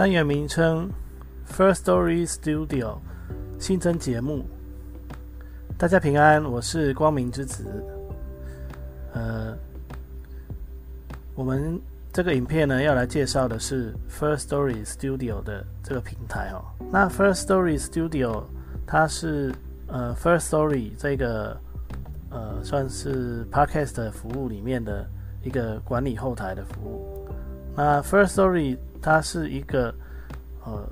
[0.00, 0.88] 单元名称
[1.46, 2.96] ：First Story Studio，
[3.58, 4.46] 新增节目。
[5.76, 7.66] 大家平安，我是光明之子。
[9.12, 9.54] 呃，
[11.34, 11.78] 我们
[12.14, 16.64] 这个影片呢，要来介绍的是 First Story Studio 的这个平台哦。
[16.90, 18.44] 那 First Story Studio
[18.86, 19.54] 它是
[19.86, 21.54] 呃，First Story 这个
[22.30, 25.06] 呃，算是 Podcast 服务里面的
[25.42, 27.28] 一个管理后台的服务。
[27.76, 29.94] 那 First Story 它是一个
[30.64, 30.88] 呃，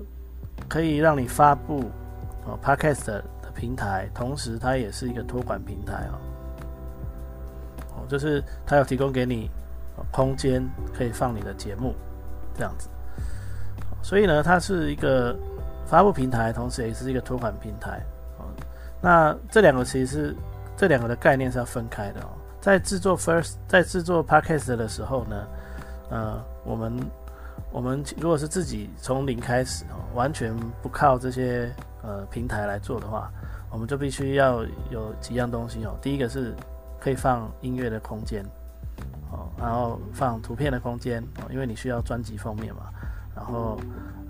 [0.68, 1.90] 可以让你发布
[2.44, 6.18] 哦 Podcast 的平台，同时它也是一个托管平台哦。
[7.96, 9.50] 哦，就是它有提供给你
[10.12, 10.62] 空间
[10.94, 11.94] 可以放你的节目
[12.54, 12.88] 这样子。
[14.02, 15.36] 所以呢，它是一个
[15.86, 18.00] 发布平台，同时也是一个托管平台。
[19.00, 20.36] 那这两个其实是
[20.76, 22.30] 这两个的概念是要分开的哦。
[22.60, 25.46] 在制作 First 在制作 Podcast 的时候呢，
[26.10, 26.92] 呃，我们
[27.70, 31.70] 我们如果是自己从零开始哦，完全不靠这些
[32.02, 33.30] 呃平台来做的话，
[33.70, 35.96] 我们就必须要有几样东西哦。
[36.00, 36.54] 第一个是
[36.98, 38.42] 可以放音乐的空间
[39.30, 42.82] 哦，然后放图片的空间哦，因为你需要专辑封面嘛。
[43.36, 43.78] 然后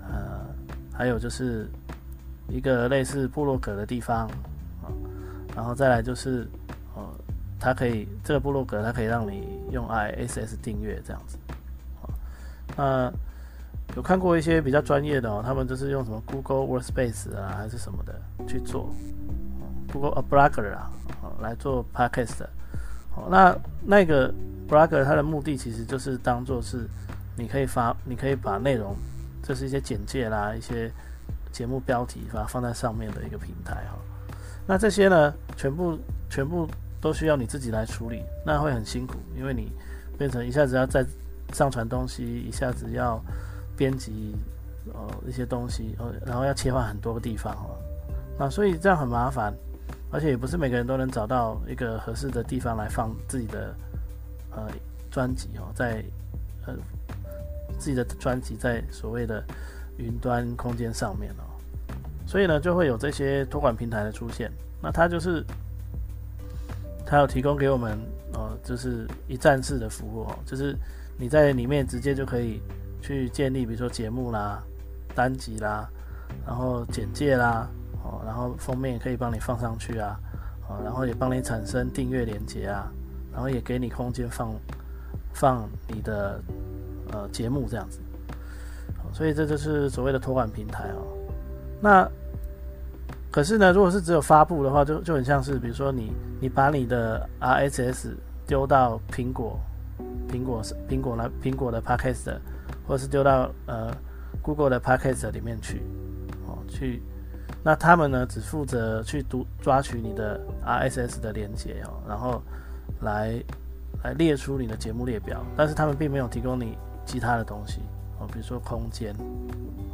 [0.01, 0.45] 呃，
[0.93, 1.67] 还有就是
[2.47, 4.27] 一个类似部落格的地方
[4.83, 4.91] 啊。
[5.55, 6.47] 然后再来就是，
[6.93, 7.09] 哦，
[7.59, 11.37] 它可以这个部落格，它可以让你用 ISS 订阅这样子，
[12.77, 13.11] 那
[13.95, 18.13] 有看过一些比较专业的哦，他们就是用什么 Google Workspace 啊，还是什么的
[18.47, 18.93] 去做
[19.91, 20.91] ，Google A Blogger 啊，
[21.41, 22.43] 来做 Podcast，
[23.15, 24.33] 哦，那那个
[24.67, 26.87] Blogger 它的目的其实就是当做是
[27.35, 28.95] 你可以发，你可以把内容，
[29.41, 30.91] 这是一些简介啦，一些
[31.51, 33.97] 节目标题，把它放在上面的一个平台哈。
[34.67, 35.97] 那这些呢，全部
[36.29, 36.67] 全部
[37.01, 39.71] 都需要你自己来处理，那会很辛苦，因为你
[40.15, 41.03] 变成一下子要再
[41.53, 43.19] 上传东西，一下子要
[43.79, 44.35] 编辑
[44.93, 47.79] 呃一些东西，呃，然后要切换很多个地方哦，
[48.37, 49.53] 那所以这样很麻烦，
[50.11, 53.73] 而且也不是每个人都能找到一个合适的地方来放自己的
[54.51, 54.67] 呃
[55.09, 56.03] 专辑哦，在
[56.67, 56.75] 呃
[57.77, 59.41] 自己的专辑在所谓的
[59.97, 61.47] 云端空间上面哦。
[62.27, 64.51] 所以呢，就会有这些托管平台的出现。
[64.81, 65.43] 那它就是，
[67.05, 67.97] 它有提供给我们，
[68.33, 70.75] 呃，就是一站式的服务哦，就是
[71.17, 72.61] 你在里面直接就可以
[73.01, 74.61] 去建立，比如说节目啦、
[75.15, 75.89] 单集啦，
[76.45, 77.67] 然后简介啦，
[78.03, 80.19] 哦，然后封面也可以帮你放上去啊，
[80.67, 82.91] 哦，然后也帮你产生订阅连接啊，
[83.31, 84.53] 然后也给你空间放
[85.33, 86.39] 放你的
[87.11, 87.99] 呃节目这样子。
[89.11, 91.01] 所以这就是所谓的托管平台哦。
[91.81, 92.07] 那
[93.31, 98.09] 可是呢，如果是只有发布的话，就就很像是，比如说你你把你的 RSS
[98.45, 99.59] 丢到苹果
[100.29, 102.37] 苹果苹果来苹果的 Podcast，
[102.89, 103.95] 或是丢到呃
[104.41, 105.83] Google 的 Podcast 里面去
[106.45, 107.01] 哦，去
[107.63, 112.41] 那他们呢只负责去读抓取你的 RSS 的连接哦，然后
[113.01, 113.41] 来
[114.03, 117.81] 来列出你的节目列表，但是他们并没有提供你其他的东西
[118.19, 119.13] 哦，比如说空间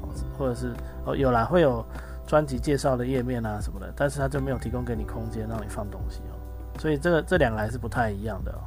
[0.02, 0.74] 哦，或者是
[1.06, 1.86] 哦有啦会有。
[2.28, 6.34] 专辑介绍的页面啊什么的，但是他就没有提供给你空间让你放东西哦，
[6.80, 8.66] 所以这个这两个还是不太一样的哦。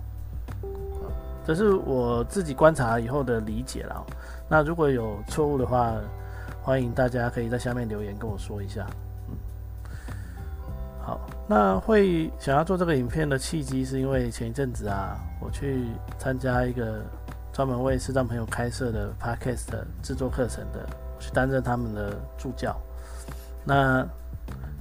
[1.49, 4.05] 这是我自己观察以后的理解啦。
[4.51, 5.95] 那如果有错误的话，
[6.61, 8.87] 欢迎大家可以在下面留言跟我说一下。
[9.31, 9.35] 嗯，
[11.01, 11.19] 好，
[11.49, 15.87] 那会想要做这个影片的契机，是因为前一阵子啊，我去
[16.19, 17.01] 参加一个
[17.51, 19.71] 专门为视障朋友开设的 Podcast
[20.03, 20.87] 制作课程的，
[21.19, 22.79] 去担任他们的助教。
[23.65, 24.07] 那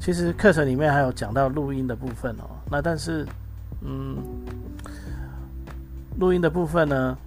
[0.01, 2.43] 其实课程里面还有讲到录音的部分哦。
[2.69, 3.25] 那但是，
[3.79, 4.17] 嗯，
[6.19, 7.17] 录音的部分呢，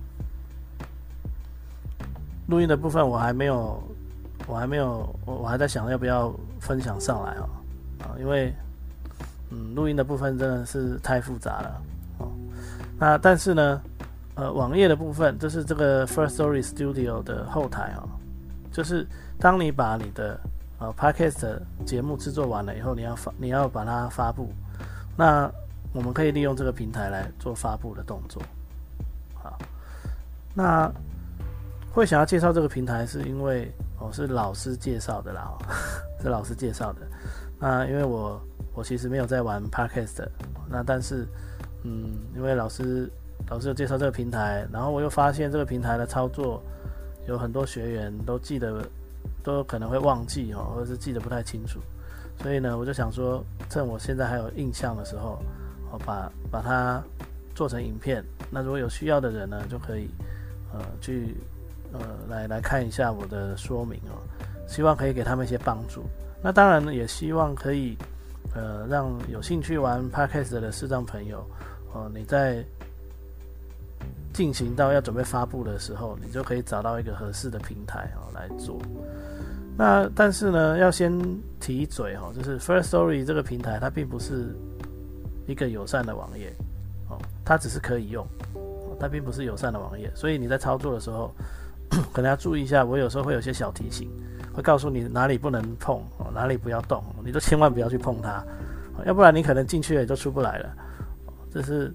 [2.48, 3.80] 录音的部分我还没有，
[4.48, 7.48] 我还没有，我我还在想要不要分享上来哦，
[8.02, 8.52] 啊，因为，
[9.50, 11.82] 嗯，录音的部分真的是太复杂了
[12.18, 12.32] 哦。
[12.98, 13.80] 那但是呢，
[14.34, 18.08] 呃，网页的部分，就是这个 First Story Studio 的后台哦，
[18.72, 19.06] 就是
[19.38, 20.40] 当你把你的
[20.80, 24.50] 呃，Podcast 节目制作完了以后，你要发，你要把它发布。
[25.16, 25.48] 那
[25.92, 28.42] 我们可以利用这个平台来做发布的动作。
[29.42, 29.58] 好，
[30.54, 30.90] 那
[31.92, 35.50] 会想要介绍这个平台，是因为我是老师介绍的啦，
[36.22, 37.00] 是老师介绍的。
[37.58, 38.40] 那因为我
[38.74, 40.26] 我其实没有在玩 Podcast，
[40.68, 41.26] 那但是
[41.82, 43.10] 嗯，因为老师
[43.48, 46.62] 老师有介绍这个平台，然后我又发现这个平台的操作
[47.26, 48.82] 有很多学员都记得
[49.42, 51.80] 都可能会忘记哦，或者是记得不太清楚，
[52.42, 55.42] 所以呢，我就想说，趁我现在还有印象的时候，
[55.90, 57.02] 我把把它
[57.60, 58.24] 做成影片。
[58.50, 60.08] 那如果有需要的人呢，就可以
[60.72, 61.36] 呃去
[61.92, 64.16] 呃来来看一下我的说明哦，
[64.66, 66.04] 希望可以给他们一些帮助。
[66.42, 67.98] 那当然呢，也希望可以
[68.54, 71.46] 呃让有兴趣玩 Podcast 的视障朋友
[71.92, 72.64] 哦，你在
[74.32, 78.80] 进行到要准备发布的时候，你就可以找到一个合适的平台哦来做。
[79.76, 81.12] 那但是呢，要先
[81.60, 84.56] 提嘴哦，就是 First Story 这个平台它并不是
[85.46, 86.56] 一个友善的网页
[87.10, 88.26] 哦，它只是可以用。
[88.98, 91.34] 它并不是友善的网页，所以你在操作的时候，
[92.12, 92.84] 可能要注意一下。
[92.84, 94.10] 我有时候会有些小提醒，
[94.52, 96.02] 会告诉你哪里不能碰，
[96.34, 98.44] 哪里不要动，你都千万不要去碰它，
[99.06, 100.68] 要不然你可能进去了也就出不来了。
[101.50, 101.90] 这是，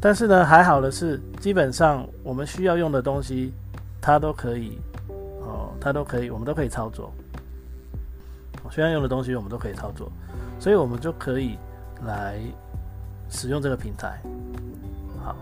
[0.00, 3.52] 但是呢，还好的是，基本上我们需要用的东西，
[4.00, 4.78] 它都可以，
[5.42, 7.12] 哦，它都可以，我们都可以操作。
[8.70, 10.10] 需要用的东西我们都可以操作，
[10.58, 11.56] 所以我们就可以
[12.04, 12.40] 来
[13.34, 14.18] 使用这个平台。
[15.22, 15.36] 好。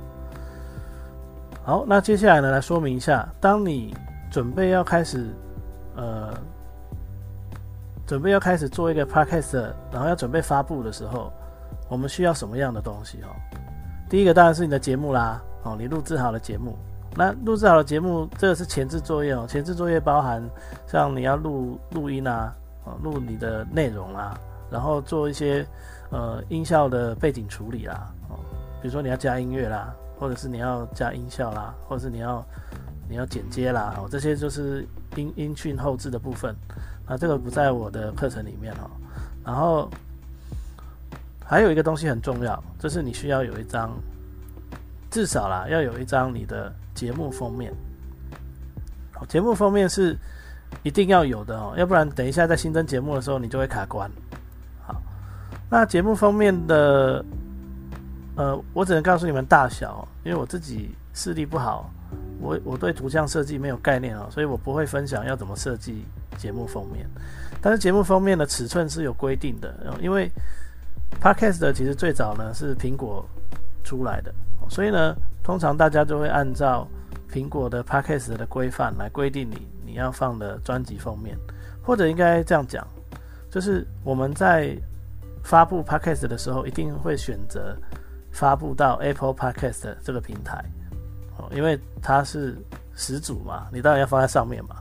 [1.64, 3.94] 好，那接下来呢，来说明一下，当你
[4.32, 5.26] 准备要开始，
[5.94, 6.34] 呃，
[8.06, 11.32] 准备要开始做一个 podcast，然后要准备发布的时候，
[11.88, 13.28] 我们需要什么样的东西哦？
[14.08, 16.76] 第一个当然是你的节目啦，哦，你录制好的节目。
[17.14, 19.46] 那录制好的节目，这个是前置作业哦。
[19.46, 20.42] 前置作业包含
[20.86, 22.54] 像你要录录音啊，
[22.84, 24.36] 哦，录你的内容啊，
[24.70, 25.64] 然后做一些
[26.12, 28.38] 呃音效的背景处理啦，哦，
[28.80, 29.92] 比如说你要加音乐啦。
[30.20, 32.46] 或者是你要加音效啦，或者是你要
[33.08, 34.86] 你要剪接啦，哦，这些就是
[35.16, 36.54] 音音讯后置的部分。
[37.08, 38.88] 那这个不在我的课程里面哦。
[39.44, 39.90] 然后
[41.44, 43.90] 还有一个东西很重要，就是你需要有一张，
[45.10, 47.74] 至少啦要有一张你的节目封面。
[49.28, 50.16] 节目封面是
[50.84, 54.08] 一定要有的哦，要不然等一下在新增节目的时候你就会卡关。
[55.72, 57.24] 那节目封面的。
[58.34, 61.90] 呃，我只能告诉你们大小，因为我自己视力不好，
[62.40, 66.04] 我我对图像设计没有概念啊，所以我不会分享要怎么设计
[66.38, 67.06] 节目封面。
[67.60, 70.30] 但是节目封面的尺寸是有规定的，因为
[71.22, 73.22] Podcast 其实最早呢是苹果
[73.84, 74.32] 出来的，
[74.68, 76.88] 所以呢，通常大家就会按照
[77.30, 81.36] 苹果的 Podcast 的规范来规定你你要放的专辑封面，
[81.82, 82.86] 或者应该这样讲，
[83.50, 84.74] 就是我们在
[85.42, 87.76] 发布 Podcast 的时候，一定会选择。
[88.34, 90.64] 发布到 Apple Podcast 这个平台，
[91.36, 92.56] 哦，因为它是
[92.94, 94.76] 始祖嘛，你当然要放在上面嘛，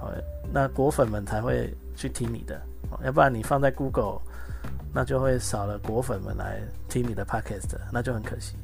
[0.00, 0.10] 哦，
[0.50, 2.58] 那果粉们才会去听你的，
[2.88, 4.22] 哦，要不然你放在 Google，
[4.90, 8.56] 那就会少了果粉们来听你的 Podcast，那就很可惜。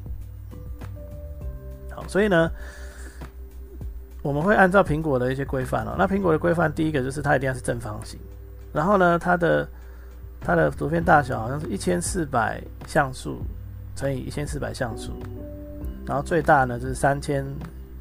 [1.91, 2.51] 好，所以呢，
[4.23, 8.19] 我们会按照苹果的一些规范哦，那苹果的规范第一个就是它一定要是正方形，
[8.73, 9.69] 然后呢，它的
[10.41, 13.41] 它的图片大小好像是一千四百像素。
[13.93, 15.11] 乘以一千四百像素，
[16.07, 17.45] 然后最大呢就是三千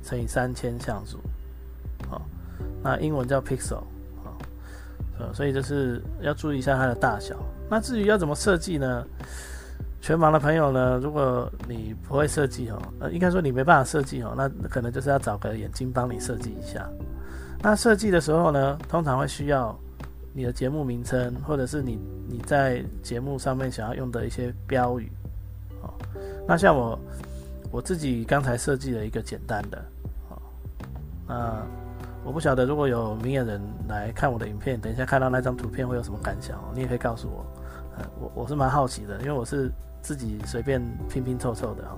[0.04, 1.18] 乘以三千像素，
[2.09, 2.23] 好，
[2.80, 3.82] 那英文叫 pixel，
[4.25, 4.38] 好，
[5.18, 7.35] 呃，所以就是要注意一下它的大小。
[7.68, 9.04] 那至于要怎么设计呢？
[10.00, 16.88] 全盲的朋友呢，如果你不会设计哦，呃，应该说你没办法设计哦，那可能就是要找个眼睛帮你设计一下。
[17.61, 19.78] 那设计的时候呢，通常会需要
[20.32, 25.10] 你的节目名称，或者是你你在节目上面想要用的一些标语。
[25.82, 25.92] 哦，
[26.46, 26.99] 那像我
[27.70, 29.84] 我自己刚才设计了一个简单的，
[30.28, 30.38] 哦，
[31.26, 31.66] 那
[32.22, 36.58] 我不晓得如果有明眼人来看我的影片，等一下看到那张图片会有什么感想？
[36.75, 37.46] 你也可以告诉我，
[37.96, 39.70] 呃，我我是蛮好奇的，因为我是
[40.02, 41.96] 自己随便拼拼凑凑的哈，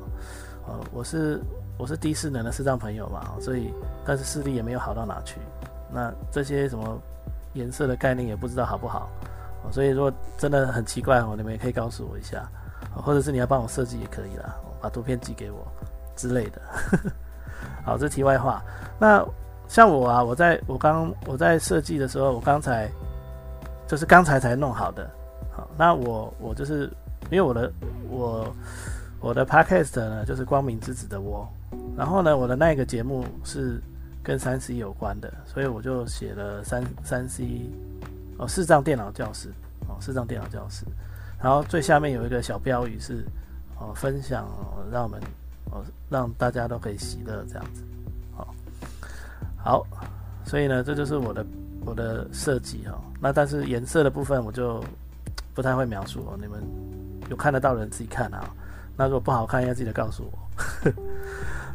[0.68, 1.40] 呃，我是
[1.76, 3.74] 我是低视能的视障朋友嘛，所以
[4.06, 5.40] 但是视力也没有好到哪去，
[5.92, 7.00] 那这些什么
[7.54, 9.08] 颜色的概念也不知道好不好，
[9.70, 12.48] 所以如果真的很奇怪哦，你们也可以告诉我一下。
[12.94, 15.66] 或者是你要帮我设计也可以啦，把图片寄给我
[16.14, 16.60] 之类的。
[17.86, 18.62] 好，这题外话。
[18.98, 19.24] 那
[19.66, 22.90] 像我啊，我在我刚我在设计的时候，我刚才
[23.86, 25.08] 就是刚才才弄好的。
[25.52, 26.84] 好，那我我就是
[27.30, 27.72] 因为我的
[28.10, 28.54] 我
[29.20, 31.48] 我的 podcast 呢，就是光明之子的我。
[31.96, 33.80] 然后呢，我的那个节目是
[34.22, 37.70] 跟三 C 有关的，所以我就写了三三 C
[38.38, 39.48] 哦，视障电脑教室
[39.88, 40.84] 哦，视障电脑教室。
[41.42, 43.24] 然后最下面有一个小标语是
[43.78, 44.46] 哦分享，
[44.92, 45.20] 让我们
[45.72, 47.82] 哦让大家都可以喜乐这样子。
[48.36, 48.54] 好，
[49.56, 49.86] 好，
[50.44, 51.44] 所以呢，这就是我的
[51.84, 52.96] 我的设计哈。
[53.20, 54.82] 那但是颜色的部分我就
[55.52, 56.62] 不太会描述哦，你们
[57.28, 58.48] 有看得到的人自己看啊。
[58.96, 60.38] 那如果不好看，要记得告诉我。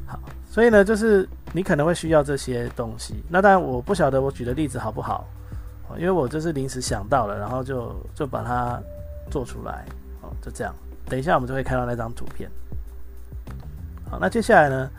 [0.05, 0.19] 好，
[0.57, 3.13] 所以呢，就是你可能会需要这些东西。
[3.29, 5.23] 那当然，我不晓得我举的例子好不好，
[5.99, 8.81] 因为我就是临时想到了，然后就就把它
[9.29, 9.85] 做出来。
[10.23, 10.73] 哦，就这样。
[11.05, 12.49] 等一下我们就会看到那张图片。
[14.09, 14.89] 好，那接下来呢，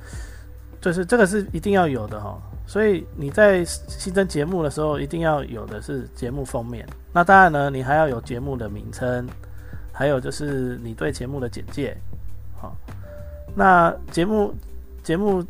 [0.80, 2.40] 就是这个是一定要有的哈。
[2.64, 6.86] 所以你在新增节目的时候，一定要有的是节目封面。
[7.12, 9.26] 那当然呢，你还要有节目的名称，
[9.92, 11.96] 还有就是你对节目的简介。
[12.60, 12.76] 好，
[13.56, 14.54] 那节目
[15.08, 15.42] 节目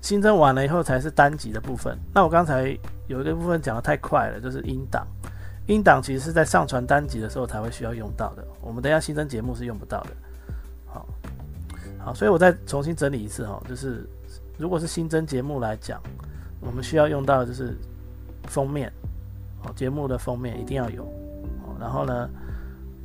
[0.00, 1.94] 新增完了以后才是单集的部分。
[2.14, 2.74] 那我刚才
[3.06, 5.06] 有一个部分讲的太快了，就是音档。
[5.66, 8.42] 音档其实是在上传单集的时候才会需要用到的。
[8.62, 10.10] 我们等下新增节目是用不到的。
[10.86, 11.06] 好，
[11.98, 14.08] 好，所以我再重新整理一次哈，就是
[14.56, 16.00] 如果是新增节目来讲，
[16.58, 17.76] 我们需要用到的就是
[18.44, 18.90] 封面，
[19.64, 21.02] 哦，节目的封面一定要有。
[21.62, 22.26] 哦，然后呢？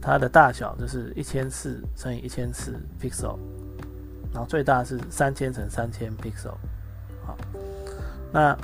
[0.02, 3.38] 它的大小就是一千四乘以一千四 pixel，
[4.34, 6.54] 然后最大是三千乘三千 pixel。
[7.26, 7.38] 好，
[8.32, 8.58] 那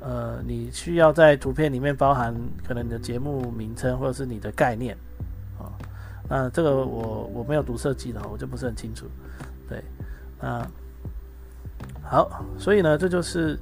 [0.00, 2.34] 呃，你需要在图片里面包含
[2.66, 4.96] 可能你的节目名称或者是你的概念
[5.58, 5.72] 啊。
[6.28, 9.06] 那这个我我没有读设计的，我就不是很清楚。
[9.68, 9.82] 对，
[10.40, 10.66] 那
[12.02, 13.58] 好，所以呢，这就是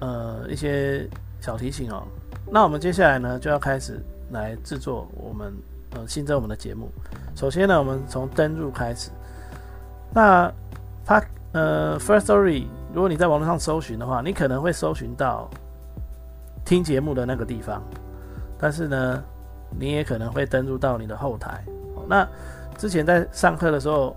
[0.00, 1.08] 呃一些
[1.40, 2.06] 小提醒哦。
[2.50, 4.00] 那我们接下来呢就要开始。
[4.32, 5.52] 来制作我们
[5.90, 6.90] 呃新增我们的节目。
[7.36, 9.10] 首先呢，我们从登入开始。
[10.14, 10.52] 那
[11.04, 15.48] 他呃 First Story，如果你在网络上搜寻的话，你可能会搜寻到
[16.64, 17.82] 听节目的那个地方，
[18.58, 19.22] 但是呢，
[19.70, 21.64] 你也可能会登入到你的后台。
[22.08, 22.26] 那
[22.76, 24.16] 之前在上课的时候，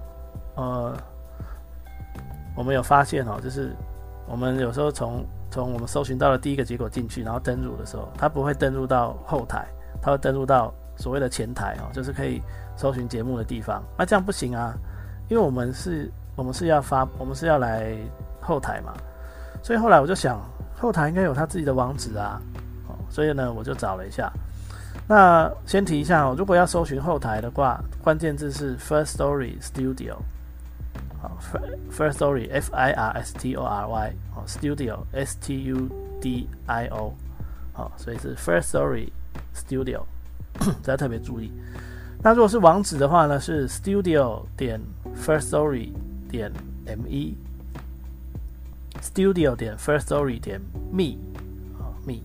[0.56, 0.96] 呃，
[2.56, 3.76] 我们有发现哦，就是
[4.28, 9.66] 我们有时候从从我们搜寻到的第一个结果进去，然后登入的时候，它不会登入到后台。
[10.02, 12.40] 它会登录到所谓的前台哦，就是可以
[12.76, 13.82] 搜寻节目的地方。
[13.98, 14.76] 那这样不行啊，
[15.28, 17.96] 因为我们是，我们是要发，我们是要来
[18.42, 18.94] 后台嘛。
[19.64, 20.40] 所以后来我就想，
[20.78, 22.42] 后台应该有他自己的网址啊。
[22.88, 24.32] 哦，所以呢，我就找了一下。
[25.08, 30.16] 那先提一下哦，如果要搜寻后台的话，关键字是 First Story Studio。
[31.22, 31.38] 好
[31.92, 35.90] ，First Story，F I R S T O R Y，哦，Studio，S T U
[36.22, 37.14] D I O。
[37.74, 39.10] 好，所以是 First Story。
[39.54, 40.02] Studio，
[40.84, 41.52] 大家特别注意。
[42.26, 44.82] 那如果是网址的话呢，是 Studio 点
[45.16, 45.92] First Story
[46.28, 46.52] 点
[46.88, 47.36] me，Studio
[49.56, 50.60] 点 First Story 点
[50.92, 51.20] me
[51.78, 52.22] 啊 me。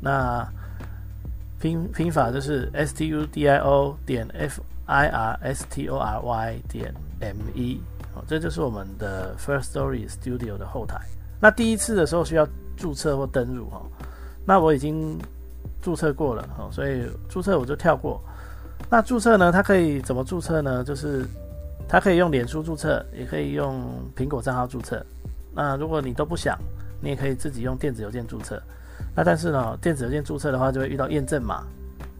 [0.00, 0.44] 那
[1.60, 6.60] 拼拼法就是 S T U D I O 点 F I R S T O R Y
[6.68, 7.80] 点 M E。
[8.16, 11.00] 哦，这就是我们的 First Story Studio 的后台。
[11.38, 12.44] 那第一次的时候需要
[12.76, 13.80] 注册或登录哈。
[14.44, 15.16] 那我已经。
[15.82, 18.22] 注册过了，哦，所以注册我就跳过。
[18.88, 19.52] 那注册呢？
[19.52, 20.82] 它可以怎么注册呢？
[20.82, 21.24] 就是
[21.88, 23.84] 它可以用脸书注册，也可以用
[24.16, 25.04] 苹果账号注册。
[25.52, 26.58] 那如果你都不想，
[27.00, 28.60] 你也可以自己用电子邮件注册。
[29.14, 31.64] 那但是呢，电子邮件注册的话就会遇到验证码，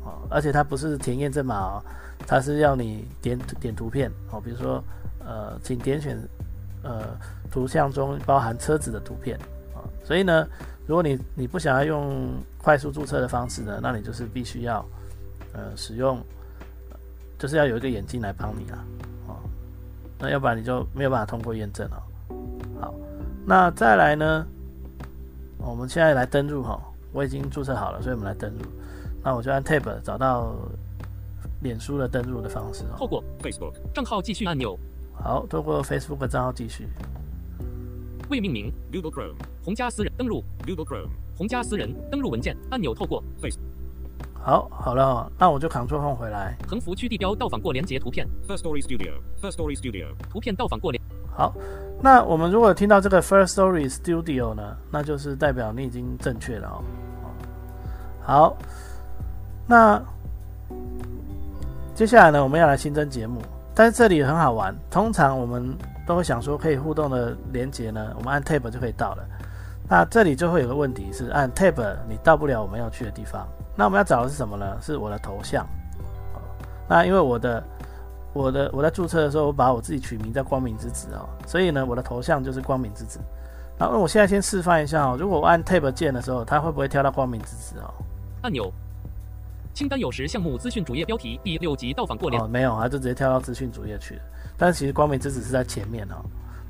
[0.04, 1.82] 哦，而且它不是填验证码哦，
[2.26, 4.82] 它是要你点点图片，哦，比如说
[5.24, 6.18] 呃，请点选
[6.82, 7.08] 呃
[7.50, 9.38] 图像中包含车子的图片，
[9.74, 10.46] 啊，所以呢。
[10.86, 14.84] 如果你你不想要用快速注册的方式呢，那你就是必须要
[15.52, 16.20] 呃使用，
[17.40, 18.84] 就是要有一个眼镜来帮你啊，
[19.28, 19.36] 哦，
[20.18, 21.96] 那要不然你就没有办法通过验证哦。
[22.78, 22.94] 好，
[23.46, 24.46] 那再来呢，
[25.56, 26.78] 我们现在来登录哈，
[27.14, 28.64] 我已经注册好了，所以我们来登录。
[29.24, 30.54] 那我就按 Tab 找到
[31.62, 32.84] 脸书的登录的方式。
[32.84, 34.78] 哦透过 Facebook 账号继续按钮。
[35.14, 36.88] 好，透过 Facebook 账号继续。
[38.28, 43.58] 未命名 Google Chrome 红加私人登录 Google Chrome 红加私人登录文件按钮透过 Face
[44.42, 46.56] 好好了，哦那我就 Ctrl Home 回来。
[46.68, 51.02] 横幅区地标到访过连接图片 First Story Studio First Story Studio 图片到访过连。
[51.32, 51.54] 好，
[52.00, 56.82] 那我们如果听到这个 First Story Studio 呢，那就是代表你已经正确了哦。
[58.22, 58.56] 好，
[59.66, 60.02] 那
[61.94, 63.40] 接下来呢，我们要来新增节目，
[63.74, 65.76] 但是这里很好玩，通常我们。
[66.06, 69.24] 都会想说可以互动的连接呢，我们按 Tab 就可以到了。
[69.88, 73.46] 那这里就会有个问题是按 Tab 你到不了我们要去的地方。
[73.80, 74.76] 那我们要找的是什么呢？
[74.78, 75.66] 是我的头像。
[76.86, 77.64] 那因为我的
[78.34, 83.18] 我的我在注册的时候，我把我自己取名叫光明之子哦，所以呢，我的头像就是光明之子。
[83.78, 87.88] 然后我现在先示范一下哦，如果我按 Tab 键的时候，它会不会跳到光明之子哦？
[88.42, 88.70] 按钮。
[89.72, 94.20] 清单有时项目资讯主页标题第六集到访过连哦，没有，啊就直接跳到资讯主页去了。
[94.58, 96.16] 但是其实光明之子是在前面哦。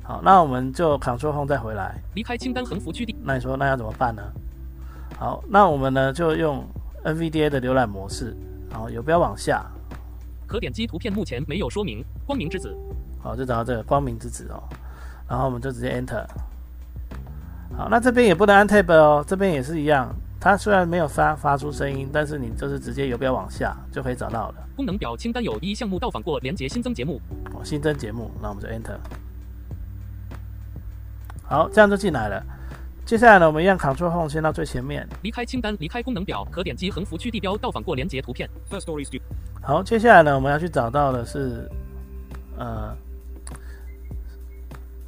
[0.01, 1.99] 好，那我们就 Ctrl Home 再回来。
[2.15, 4.23] 离开清单横幅区地，那你说那要怎么办呢？
[5.19, 6.63] 好，那我们呢就用
[7.03, 8.35] NVDA 的浏览模式，
[8.69, 9.65] 然后游标往下，
[10.47, 12.03] 可点击图片目前没有说明。
[12.25, 12.75] 光明之子，
[13.21, 14.63] 好，就找到这个光明之子哦。
[15.27, 16.25] 然后我们就直接 Enter。
[17.75, 20.13] 好，那这边也不能按 Tab 哦，这边也是一样。
[20.39, 24.55] 它虽然没有发发出声音，但是你就是直接游标往下就可以找到了。
[24.75, 27.21] 功能表清单有一项目到访过连接新增节目，
[27.53, 28.97] 哦，新增节目，那我们就 Enter。
[31.43, 32.43] 好，这样就进来了。
[33.05, 35.05] 接下来呢，我们一样 Ctrl Home 先到最前面。
[35.21, 38.49] 离开清单，离开功能表，可点击横幅区地标到访过连接图片。
[38.69, 39.21] First Story Studio。
[39.61, 41.69] 好，接下来呢，我们要去找到的是
[42.57, 42.95] 呃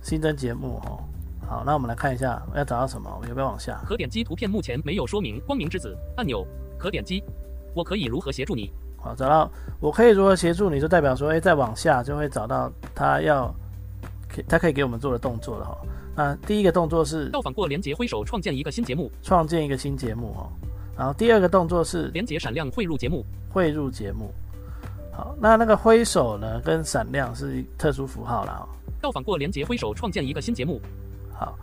[0.01, 0.99] 新增节目哦。
[1.47, 3.81] 好，那我们来看一下要找到什么，我们要不要往下？
[3.85, 5.39] 可点击图片目前没有说明。
[5.45, 6.45] 光明之子按钮
[6.77, 7.23] 可点击。
[7.73, 8.71] 我可以如何协助你？
[8.97, 13.53] 好，找到我可以如何协助你，就代表说，哎，再往下就会找到他要，
[14.47, 15.77] 他可以给我们做的动作了哈。
[16.15, 20.51] 那第一个动作是到访过连接挥手创建一个新节目，创建一个新节目哦。
[20.95, 24.31] 然后第二个动作是连接闪亮汇入节目，汇入节目。
[25.11, 28.69] 好，那那个挥手呢跟闪亮是特殊符号了哦。
[29.01, 30.79] 到访过连接挥手创建一个新节目。
[31.33, 31.57] 好，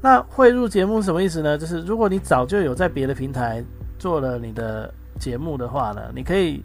[0.00, 1.56] 那汇入节目什么意思呢？
[1.56, 3.64] 就是如果你早就有在别的平台
[4.00, 6.60] 做了你的节目的话呢，你可以，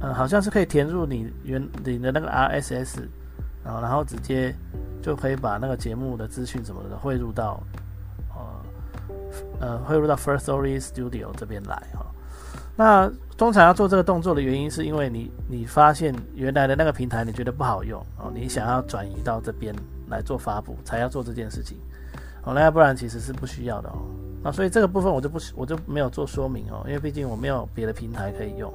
[0.00, 3.00] 呃，好像是可以填入你原你的那个 RSS，
[3.62, 4.54] 然后然后直接。
[5.04, 7.62] 就可以把那个节目的资讯什么的汇入到，
[8.34, 8.40] 呃
[9.60, 12.06] 呃汇入到 First Story Studio 这边来哈。
[12.74, 19.74] 那通常要做这个动作的原因，是因为你你发现原来的那个平台你觉得不好用哦，你想要转移到这边
[20.08, 21.76] 来做发布，才要做这件事情
[22.44, 22.54] 哦。
[22.54, 23.98] 那要不然其实是不需要的哦。
[24.42, 28.72] 那所以这个部分我就不我就没有做说明哦，因为毕竟我没有别的平台可以用。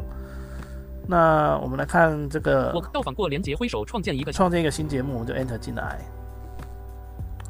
[1.08, 6.00] 那我们来看这个，我到访过连接挥手创建一个创建一个新节目，我们就 Enter 进来。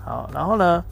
[0.09, 0.83] 好，然后呢，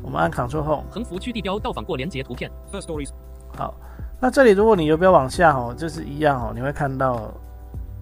[0.00, 2.48] 我们按 Ctrl Home，横幅区地标到访过连接图片。
[2.72, 3.10] First Stories。
[3.56, 3.74] 好，
[4.20, 7.32] 那这里如果你游标往下哦，就是一样哦，你会看到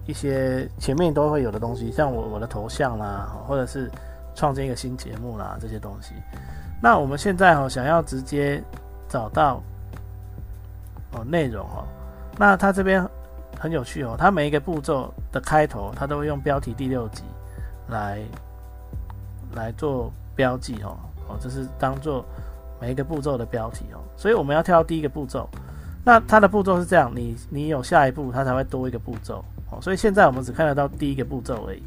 [0.05, 3.89] 一些前面都会有的东西，像我我的头像啦，或者是
[4.35, 6.13] 创建一个新节目啦这些东西。
[6.79, 8.63] 那我们现在哦，想要直接
[9.09, 9.59] 找到
[11.13, 11.83] 哦内容哦，
[12.37, 13.03] 那它这边。
[13.59, 17.23] 很有趣哦，它每一个步骤的开头，它都会用标题第六集
[17.87, 18.19] 来
[19.53, 22.25] 来做标记哦，哦，这是当做
[22.79, 23.99] 每一个步骤的标题哦。
[24.15, 25.49] 所以我们要跳到第一个步骤，
[26.03, 29.79] 那它的步骤是这样，你你有下一步，它才会多一个步骤哦。
[29.81, 31.81] 所以现在我们只看得到第一个步骤而已。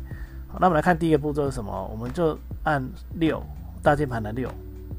[0.48, 1.88] 好，那我们来看第一个步骤是什么？
[1.92, 2.82] 我们就按
[3.14, 3.42] 六
[3.82, 4.50] 大键盘的六，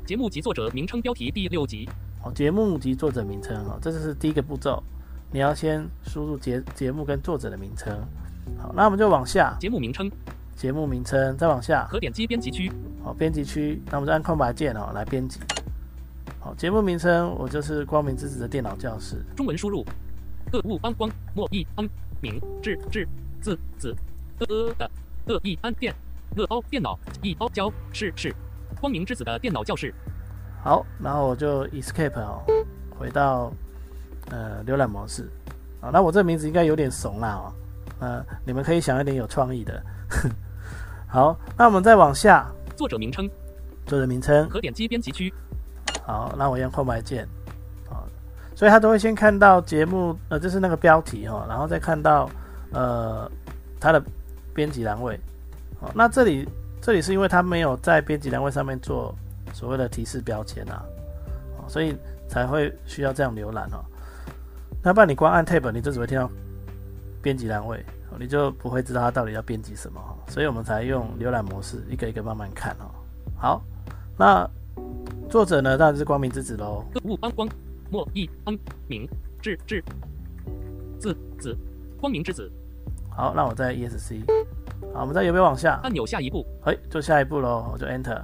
[0.05, 1.89] 节目及作者名称标题第六集。
[2.21, 4.81] 好，节目及作者名称哦，这就是第一个步骤。
[5.29, 7.93] 你要先输入节节目跟作者的名称，
[8.57, 10.09] 好，那我们就往下，节目名称，
[10.57, 12.71] 节目名称，再往下，可点击编辑区，
[13.03, 15.39] 好，编辑区，那我们就按空白键哦来编辑，
[16.39, 19.85] 好，节目名称我就是光明之子的电脑教室，中文输入，
[20.51, 21.87] 各物安光莫易安
[22.19, 23.07] 明智智
[23.39, 23.95] 字子
[24.39, 24.91] 呃呃的
[25.27, 25.93] 呃易安电
[26.35, 28.35] 乐凹电脑易凹教是是。
[28.81, 29.93] 光明之子的电脑教室，
[30.63, 32.43] 好，然后我就 escape 哦，
[32.97, 33.53] 回到。
[34.29, 35.29] 呃，浏览模式，
[35.79, 37.53] 啊，那我这名字应该有点怂啦，哦，
[37.99, 39.81] 呃，你们可以想一点有创意的。
[41.17, 43.27] 好，那我们再往下，作者名称，
[43.87, 45.33] 作者名称，可点击编辑区。
[46.05, 47.27] 好，那我用空白键，
[47.89, 48.05] 啊，
[48.53, 52.29] 所以他都会先看到节目，呃，就是那个标题哈，然后再看到
[52.71, 53.27] 呃
[53.79, 53.99] 它的
[54.53, 55.19] 编辑栏位。
[55.81, 56.47] 好，那这里
[56.79, 59.11] 这里是因为他没有在编辑栏位上面做
[59.53, 60.85] 所谓的提示标签啊，
[61.67, 63.83] 所以才会需要这样浏览哦。
[64.83, 66.29] 那不然你光按 Tab，你就只会听到
[67.23, 67.83] 编辑栏位，
[68.19, 72.89] 你就不会知道它到底要编辑什么所以我们才用浏览模式，一个一个慢慢看哦。
[73.37, 73.61] 好，
[74.17, 74.49] 那
[75.29, 76.83] 作者呢，当然是光明之子喽。
[77.03, 77.47] 物安光
[77.89, 79.07] 莫易安明
[79.41, 79.83] 智智
[80.99, 81.57] 字子
[81.99, 82.51] 光明之子。
[83.09, 84.21] 好，那我在 ESC。
[84.93, 85.79] 好，我们再有没有往下？
[85.83, 86.45] 按钮下一步。
[86.65, 88.21] 哎，就下一步喽，我就 Enter。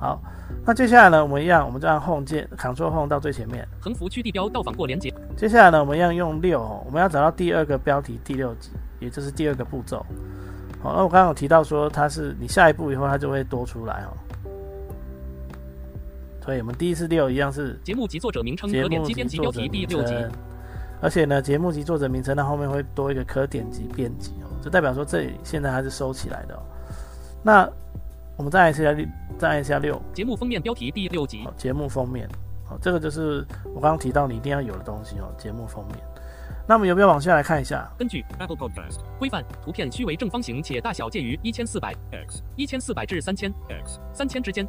[0.00, 0.18] 好，
[0.64, 5.12] 那接下来呢，我们一样，我们就按 Home 键，Ctrl Home 到最前面，横幅区地标到访过连接。
[5.36, 9.98] 接下来呢，我们一样用六，我们要找到第二个标题第六集，也就是第二个步骤。
[10.82, 14.16] 好，那我刚刚有提到说，它是你下一步以后，它就会多出来哦。
[16.42, 20.14] 所以我们第一次六一样是节目及作者名称可点击编辑标题第六集，
[21.02, 26.58] 而且呢，节目及作者名称的后面会多一个可点击编辑哦，就代表说这里现在还是收起来的。
[27.42, 27.70] 那
[28.40, 29.06] 我们再按一下六，
[29.38, 30.00] 再按一下六。
[30.14, 31.46] 节目封面标题第六集。
[31.58, 32.26] 节目封面，
[32.64, 35.98] 好，这个就是我刚刚提到你一定要有的东西哦，节目封面。
[36.66, 37.86] 那么有没有往下来看一下？
[37.98, 44.66] 根据 Apple Podcast 规范，图片须为正方形且大小介于一千四百 X 一千四百至三千 X 三千之间。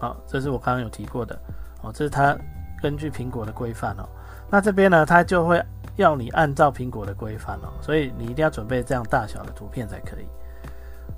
[0.00, 1.38] 好，这是我刚刚有提过的
[1.80, 2.36] 哦，这是它
[2.82, 4.08] 根据苹果的规范哦。
[4.50, 5.62] 那这边呢，它就会
[5.94, 10.26] 要你按照苹果的规范哦，所以你一定要准备这样大小的图片才可以。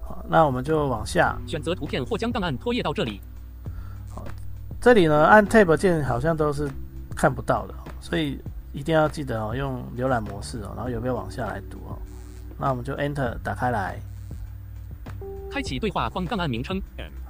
[0.06, 3.20] 好，那我们就往下，选择图片或将档案拖页到这里。
[4.08, 4.24] 好
[4.80, 6.70] 这里呢按 Tab 键好像都是
[7.16, 8.38] 看不到的哦，所以
[8.72, 11.98] 一定要记得哦，用浏览模式哦，然后有没有往下来读哦？
[12.58, 14.00] 那我们就 Enter 打开来。
[15.50, 16.78] 开启对话框档案名称，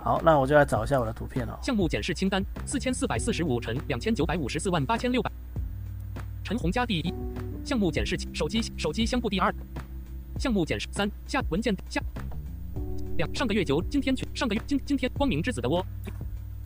[0.03, 1.57] 好，那我就来找一下我的图片哦。
[1.63, 5.31] 项目检视清单四千四百四十五乘两千九百五十四万八千六百。
[6.43, 7.15] 陈红佳第一，
[7.65, 9.55] 项目检视手机手机相簿第二，
[10.41, 12.03] 项目检视三下文件下
[13.17, 15.85] 两上个月九今天去上个月今今天光明之子的窝。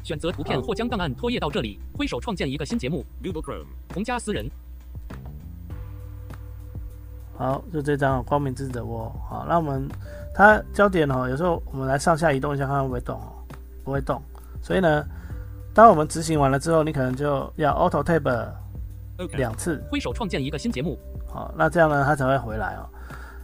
[0.02, 4.50] 选择图片或将档案拖页到这里，挥手创建一个新节目，Google Chrome 红家私人。
[7.36, 9.12] 好，就这张哦光明之子的窝。
[9.28, 9.86] 好，那我们
[10.34, 13.32] 它焦点哦，有时候我们来上下移动一下，看看会不会动哦，
[13.84, 14.22] 不会动。
[14.62, 15.04] 所以呢，
[15.74, 18.48] 当我们执行完了之后，你可能就要 Auto Tab
[19.36, 19.84] 两次。
[19.90, 22.88] 挥手创建一个新节目，好，那这样呢，它才会回来哦。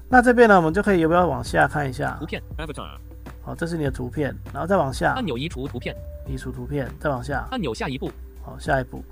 [0.09, 2.27] 那这边呢，我们就可以有没有往下看一下图？
[2.27, 2.99] 片 Avatar
[3.42, 5.95] 好，这是你的图片，然后再往下按钮移除图片，
[6.27, 7.47] 移除图片，再往下。
[7.51, 8.11] 按钮下一步，
[8.42, 9.05] 好，下一步。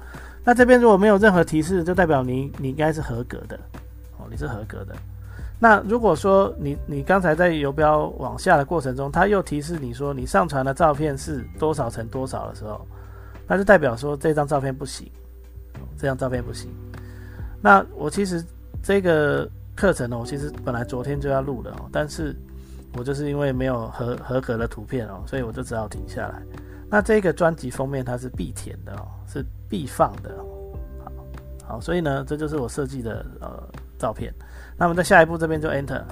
[0.45, 3.59] 那这边如果没有任何提示，就代表你你应该是合格的，
[4.19, 4.95] 哦，你是合格的。
[5.61, 12.85] 那如果说你你刚才在游标往下的过程中，它又提示你说你上传的照片是多少乘多少的时候，
[13.47, 15.09] 那就代表说这张照片不行，
[15.75, 16.71] 哦这张照片不行。
[17.63, 18.45] 那我其实
[18.83, 22.35] 这个课程呢，我其实本来昨天就要录的哦，但是
[22.97, 26.43] 我就是因为没有合合格的图片哦，所以我就只好停下来。
[26.89, 30.45] 那这个专辑封面它是必填的哦，是必放的哦。
[31.05, 31.13] 好，
[31.75, 33.63] 好，所以呢，这就是我设计的呃
[33.99, 34.33] 照片。
[34.77, 36.05] 那我们在下一步这边就 Enter，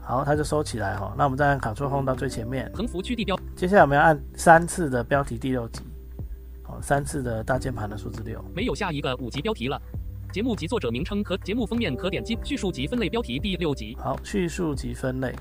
[0.00, 1.14] 好，它就收起来哈、哦。
[1.18, 5.82] 那我们再按 Ctrl Home 到最前面，横幅区地标接下来我们要按三次的标题第六级，
[6.62, 8.44] 好，三次的大键盘的数字六。
[8.54, 9.80] 没有下一个五级标题了。
[10.34, 13.96] 节目及作者名称可节目封面可点击叙述及分类标题第六集。
[14.00, 15.32] 好，叙述及分类，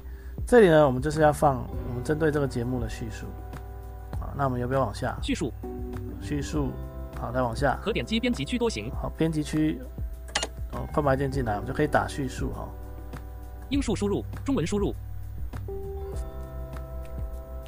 [0.46, 3.26] 这里呢，我们就是要放我们针对这个节目的叙述。
[4.20, 5.18] 好，那我们要不要往下？
[5.20, 5.52] 叙述
[6.22, 6.70] 叙述，
[7.20, 7.76] 好，再往下。
[7.82, 9.80] 可点击编辑区多行，好，编辑区，
[10.74, 12.70] 哦，空白键进来，我们就可以打叙述哈、
[13.72, 14.94] 英数输入，中文输入。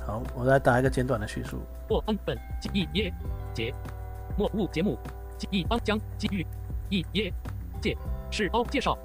[0.05, 1.57] 好，我来打一个简短的叙述。
[1.89, 3.11] 我安本记忆耶
[3.51, 3.73] 节
[4.37, 4.95] 末物节目
[5.39, 6.45] 记忆安将机遇
[6.89, 7.33] 一耶
[7.81, 7.97] 介
[8.31, 8.97] 是凹介绍。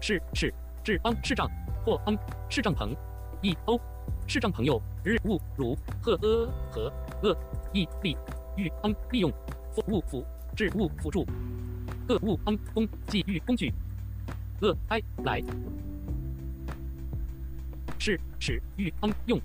[0.00, 0.52] 是是
[0.84, 1.50] 至安视障
[1.84, 2.16] 或安
[2.48, 2.94] 视障朋
[3.42, 3.78] 一欧
[4.26, 7.36] 视障朋友日物如赫呃和呃
[7.72, 8.16] 一利
[8.56, 9.30] 欲安利用
[9.72, 10.24] 辅物辅
[10.56, 11.26] 置物辅助。
[12.08, 13.72] 恶物安工际遇工具。
[14.60, 15.42] 恶哀来。
[17.98, 19.40] 是使欲安用。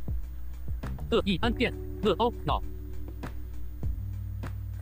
[1.11, 2.63] 恶意安电恶凹脑。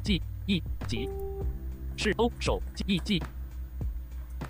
[0.03, 1.09] 记忆及
[2.03, 3.21] 是欧手记忆记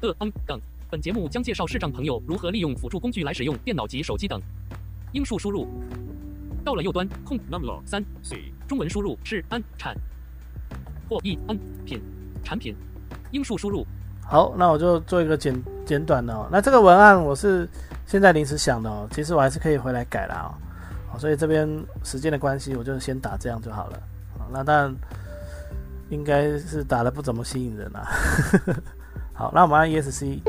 [0.02, 0.58] 恶安等。
[0.90, 4.42] 本节目将介绍视障朋友如何利用辅助工具来使用电脑及手机等。
[5.12, 5.68] 英数输入
[6.64, 9.98] 到了右端空 Numlock 三 C 中文输入是安产
[11.10, 12.02] 或一安品
[12.42, 12.74] 产品。
[13.32, 13.86] 英数输入
[14.24, 16.48] 好，那我就做一个简简短的哦。
[16.50, 17.68] 那这个文案我是
[18.06, 20.56] 现在临时想的哦，其实我还是可以回来改啦哦。
[21.12, 21.68] 好，所以这边
[22.02, 24.02] 时间的关系，我就先打这样就好了。
[24.40, 24.96] 好，那但
[26.12, 28.08] 应该是打的不怎么吸引人啦。
[29.34, 30.40] 好，那我们按 ESC。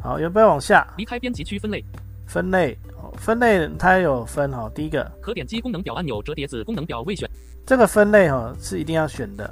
[0.00, 1.84] 好，有没有往下离开编辑区分类，
[2.26, 2.78] 分类？
[2.96, 7.28] 哦分类它有分哈、哦，第一个可点击功能表按钮折叠子功能表未选，
[7.66, 9.48] 这个分类哈、哦、是一定要选的。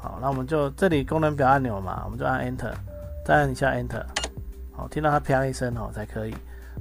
[0.00, 2.72] 好，那我们就这里功能表按钮嘛，我们就按 Enter，
[3.24, 4.04] 再按一下 Enter。
[4.72, 6.34] 好，听到它啪一声哦才可以。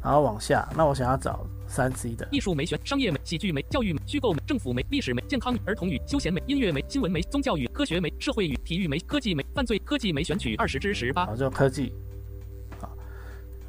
[0.04, 11.26] 然后往下，那我想要找三 C 的，艺术美选、商业美、喜剧美、教育美、虚构美、政府美、历史美、健康儿童与、休闲美、音乐美、新闻美、宗教与、科学美、社会与、体育美、科技美、犯罪科技美选取二十至十八。
[11.26, 11.94] 好，就科技。
[12.82, 12.92] 啊，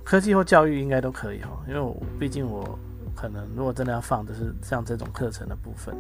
[0.03, 2.77] 科技或教育应该都可以哈，因为我毕竟我
[3.15, 5.95] 可能如果真的要放，就是像这种课程的部分，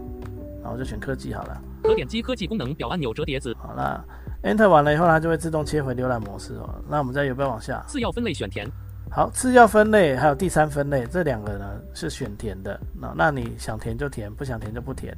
[0.61, 1.63] 然后就选科技好了。
[1.85, 4.05] 可点击科技功能表按钮折叠子，好，了
[4.43, 6.83] Enter 完了以后，它就会自动切回浏览模式哦。
[6.89, 7.81] 那我们再有没有往下？
[7.87, 8.69] 次要分类选填，
[9.15, 12.81] 好，次要分类还有第三分类，这两个呢是选填的。
[12.99, 15.15] 那那你想填就填，不想填就不填。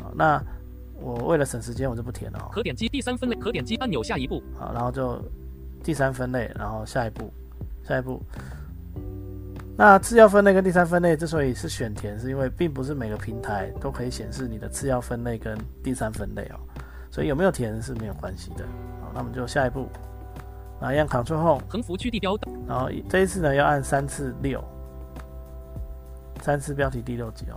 [0.00, 0.40] 好，那
[1.00, 2.48] 我为了省时间，我就不填了哦。
[2.52, 5.20] 可点击第三分类，可点击按钮下一步，好，然后就
[5.82, 7.32] 第三分类，然后下一步，
[7.82, 8.22] 下一步，
[9.76, 16.60] 那次要分类跟第三分类之所以是选填，是因为并不是每个平台都可以显示你的次要分类跟第三分类哦，
[17.10, 18.64] 所以有没有填是没有关系的。
[19.02, 19.88] 好，那我们就下一步，
[20.80, 24.62] 啊，一样 Ctrl Home，横幅区地标，然后这一次呢要按三次六，
[26.42, 27.56] 三次标题第六集哦。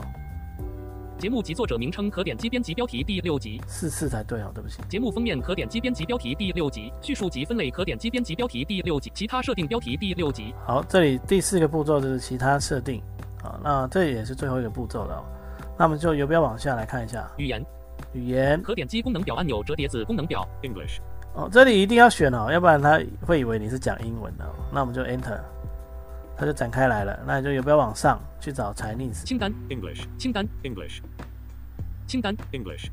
[1.17, 4.81] 节目及作者名称可点击编辑标题第六集，四次才对哦，对不起。
[4.87, 10.55] 节目封面可点击编辑标题第六集，叙述及分类可点击编辑标题第六集，其他设定标题第六集。
[10.65, 13.03] 好，这里第四个步骤就是其他设定，
[13.43, 15.21] 好，那这也是最后一个步骤了。
[15.77, 17.65] 那我们就游标往下来看一下，语言，
[18.13, 18.63] 语言。
[18.63, 20.47] 可点击功能表按钮折叠子功能表。
[20.63, 20.99] English,
[21.35, 24.53] 哦，这里一定要选哦，要不然他会以为你是讲英文的哦。
[24.73, 25.39] 那我们就 Enter，
[26.35, 27.17] 它就展开来了。
[27.25, 30.99] 那你就游标往上去找 Chinese，清单，English, 清单，English,
[32.07, 32.87] 清单，English,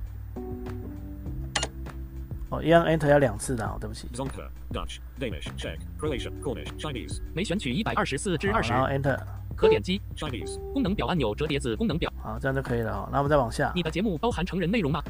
[2.50, 4.06] 哦，一样 Enter 要两次的哦，对不起。
[4.14, 8.72] Zonka, Dutch, Danish, Czech, Croatian, Cornish, Chinese, 每选取一百二十四至好二十。
[8.72, 9.18] 然，后 Enter，
[9.56, 10.00] 可点击。
[10.14, 12.12] Chinese, 功能表按钮折叠子功能表。
[12.22, 13.08] 好，这样就可以了哦。
[13.10, 15.02] 那我们再往下，你的节目包含成人内容吗？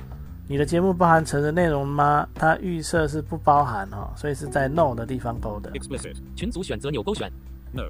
[0.49, 2.29] 你的节目包含成人内容吗？
[2.35, 5.73] 它预设是不包含哦，所以是在 No 的地方勾的。
[5.73, 7.31] explicit, 群组选择钮勾选
[7.73, 7.83] ，no,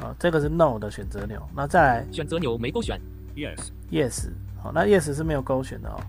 [0.00, 1.42] 哦，这个是 No 的选择钮。
[1.54, 2.98] 那再来选择钮没勾选
[3.36, 3.58] ，yes,
[3.90, 4.30] Yes，
[4.62, 6.00] 好，那 Yes 是没有勾选的哦。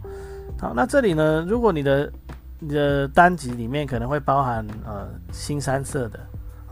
[0.58, 2.12] 好，那这里呢，如果你的
[2.60, 6.20] 你的单集里面可能会包含呃新三色的，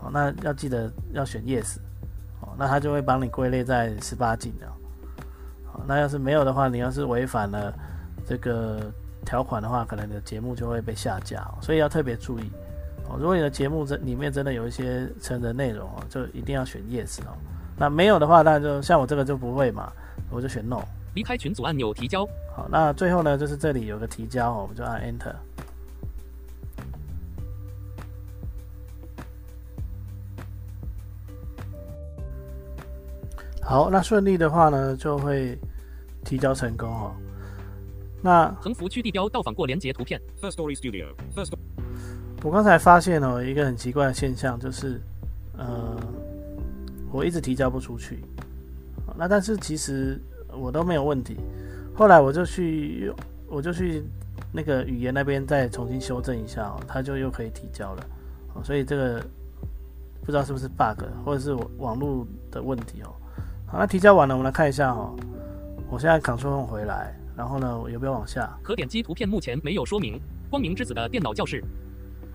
[0.00, 1.76] 哦，那要记得要选 Yes，
[2.40, 4.72] 哦，那它就会帮你归类在十八禁的哦。
[5.70, 7.74] 好，那要是没有的话，你要是违反了
[8.26, 8.90] 这个
[9.24, 12.50] 条款的话，可能你的节目就会被下架哦，所以要特别注意
[13.08, 13.16] 哦。
[13.18, 17.36] 如果你的节目真里面真的有一些成人内容哦，就一定要选 Yes 哦。
[17.76, 19.92] 那没有的话，那就像我这个就不会嘛，
[20.30, 20.82] 我就选 No。
[21.14, 25.34] 离开群组按钮提交，好，那最后呢，就是这里有个提交哦，我们就按 Enter。
[33.62, 35.58] 好，那顺利的话呢，就会
[36.24, 37.12] 提交成功哦。
[38.20, 41.52] 那横幅区地标到访过连接图片，First Story Studio, First,
[42.42, 45.00] 我刚才发现哦，一个很奇怪的现象，就是
[45.56, 45.96] 呃，
[47.12, 48.24] 我一直提交不出去。
[49.16, 50.20] 那但是其实
[50.52, 51.36] 我都没有问题。
[51.94, 53.12] 后来我就去，
[53.48, 54.04] 我就去
[54.52, 58.06] 那个语言那边再重新修正一下哦，它就又可以提交了。
[58.54, 59.20] 哦，所以这个
[60.20, 63.10] 不知道是不是 bug，或者是我网络的问题哦。
[63.66, 65.16] 好，那提交完了，我们来看一下哦。
[65.90, 68.52] 我现在 Ctrl 回来，然后呢，我有没有往下？
[68.64, 70.20] 可点击图片目前没有说明。
[70.50, 71.62] 光明之子的电脑教室，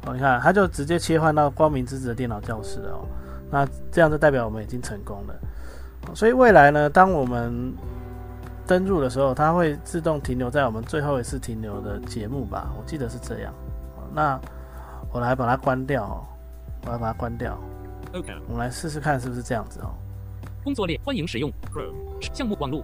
[0.06, 3.06] 哦，你看，它就直接切换到光明之子的电脑教室了哦。
[3.52, 5.34] 那这样就代表我们已经成功了。
[6.08, 7.74] 哦所以未来呢，当我们
[8.68, 12.72] 登录的时候，它会自动停留在我们最后一次停留的节目吧？
[12.78, 13.54] 我记得是这样。
[13.98, 14.39] 哦那
[15.12, 16.24] 我来把它关掉哦，
[16.86, 17.60] 我来把它关掉。
[18.13, 19.89] OCAM, 我们来试试看是不是这样子哦。
[20.63, 21.96] 工作列欢迎使用 Chrome,
[22.34, 22.84] 项目网路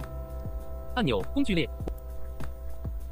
[0.96, 1.68] 按钮工具列，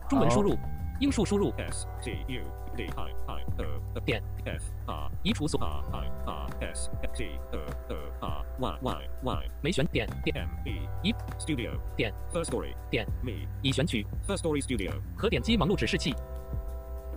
[0.08, 0.56] 中文输入，
[1.00, 2.42] 英数输入 S, T, U,
[2.74, 4.22] D, I, I, O, 点。
[4.46, 5.60] F, R, 移除所。
[5.60, 7.58] R, I, R, S, T, O,
[7.90, 10.08] O, R, Y, Y, Y, 没选点。
[10.24, 10.34] 点。
[10.36, 11.12] M, E, 一。
[11.38, 12.14] Studio, 点。
[12.32, 13.06] First Story, 点。
[13.22, 16.14] Me, 已选取，First Story Studio, 可点击忙碌指示器，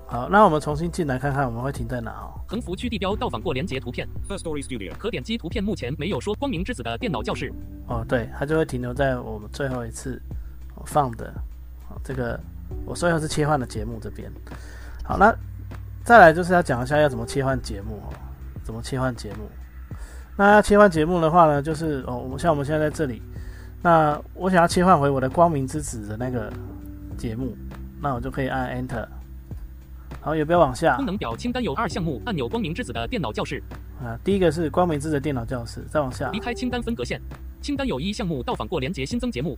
[0.08, 2.34] 好，那我们重新进来看看我们会停在哪哦。
[2.50, 7.54] 横幅区地标到访过连接图片，First Story Studio, 可点击图片目前没有说光明之子的电脑教室，
[7.88, 10.22] 哦，对，它就会停留在我们最后一次
[10.76, 11.34] 哦放的
[11.90, 12.38] 哦这个
[12.86, 14.32] 我最后是切换了节目这边。
[15.04, 15.36] 好，那
[16.04, 18.14] 再来就是要讲一下要怎么切换节目哦，
[18.64, 19.50] 怎么切换节目。
[20.38, 23.22] 那要切换节目的话呢，就是哦，我们像我们现在在这里，
[23.82, 26.52] 那我想要切换回我的光明之子的那个
[27.18, 27.56] 节目，
[28.02, 29.06] 那我就可以按 Enter。
[30.20, 33.62] 好，也不要往下功能表清单有二项目，按钮光明之子的电脑教室，
[34.04, 34.18] 啊？
[34.24, 37.20] 第一个是光明之子的电脑教室，再往下离开清单分隔线，
[37.60, 39.58] 清单有一项目到访过连接新增节目，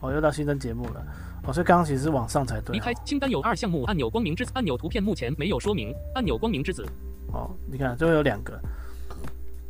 [0.00, 1.04] 哦，又到新增节目了。
[1.46, 2.82] 哦，所以刚刚其实是往上才对、离哦。
[2.82, 6.84] 开清单有二项目，按钮光明之子，按钮图片目前没有说明，按钮光明之子，
[7.32, 8.58] 哦，你看，就会有两个，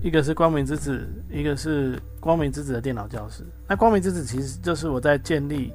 [0.03, 3.45] 一个是光明之子，一个是光明之子的电脑教室。
[3.67, 5.73] 那光明之子其实就是我在建立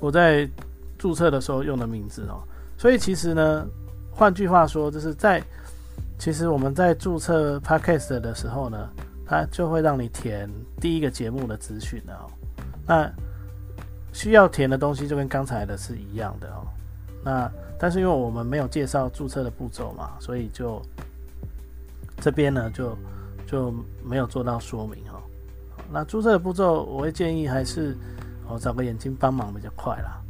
[0.00, 0.48] 我在
[0.98, 2.42] 注册的时候用的名字哦。
[2.76, 3.66] 所以其实呢，
[4.12, 5.42] 换句话说，就是在
[6.16, 8.88] 其实我们在注册 Podcast 的时候呢，
[9.26, 10.48] 它就会让你填
[10.80, 12.30] 第一个节目的资讯的哦。
[12.86, 13.12] 那
[14.12, 16.66] 需要填的东西就跟刚才的是一样的哦。
[17.24, 20.80] 那但是因为我们没有介绍注册的步骤嘛，所以就
[22.20, 22.96] 这边呢就
[23.46, 23.72] 就
[24.04, 25.20] 没有做到说明哦。
[25.90, 27.96] 那注册的步骤，我会建议还是
[28.46, 30.20] 哦找个眼睛帮忙比较快啦。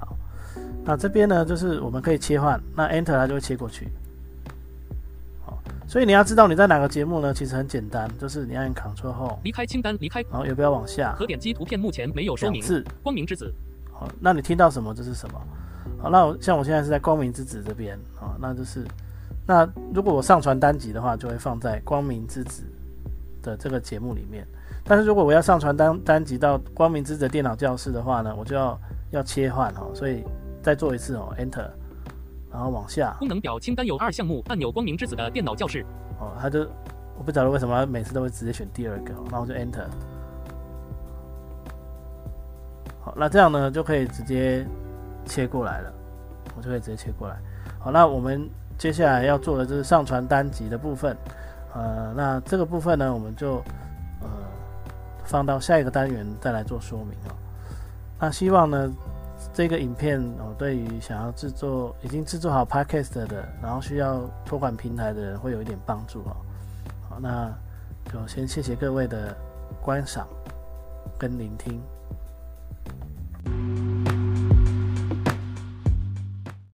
[0.00, 0.16] 好，
[0.84, 3.88] 那这边呢就是我们可以切换，那 Enter 它就会切过去。
[5.86, 7.32] 好，所以你要知道你在哪个节目呢？
[7.32, 12.62] 其实很简单，就是你按 Ctrl 后，离开清单，离开然后也不要往下可点击图片，目前没有说明。
[12.62, 12.84] 是。
[13.02, 13.52] 光明之子，
[13.92, 14.94] 好，那你听到什么？
[14.94, 15.40] 这是什么？
[15.98, 18.84] 好，那我像我现在是在光明之子这边啊，那就是
[19.46, 22.64] 那如果我上传单集的话，就会放在光明之子
[23.42, 24.46] 的这个节目里面。
[24.84, 30.22] 但是如果我要上传单单集到光明之子的电脑教室的话呢，我就要要切换哦，所以
[30.62, 31.68] 再做一次哦，Enter，
[32.56, 35.84] 然后往下功能表清单有二项目，按钮光明之子的电脑教室，
[36.18, 36.60] 哦，他就
[37.18, 39.84] 我不晓得为什么每次都会直接选第二个，然后就 Enter。
[42.98, 44.66] 好，那这样呢就可以直接
[45.26, 45.92] 切过来了，
[46.56, 47.36] 我就可以直接切过来。
[47.78, 51.14] 好，那我们接下来要做的就是上传单集的部分，
[51.74, 53.56] 呃，那这个部分呢，我们就
[54.22, 54.28] 呃
[55.24, 57.36] 放到下一个单元再来做说明哦。
[58.18, 58.90] 那希望呢
[59.56, 66.36] 这个影片我，对于想要制作已经制作好 Podcast 的，然后需要托管平台的人会有一点帮助哦。
[67.08, 67.50] 好，那
[68.12, 69.34] 就先谢谢各位的
[69.80, 70.28] 观赏
[71.18, 71.80] 跟聆听。